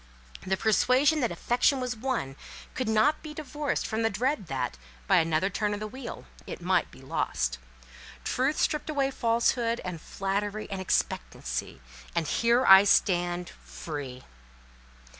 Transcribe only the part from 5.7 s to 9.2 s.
of the wheel, it might be lost. Truth stripped away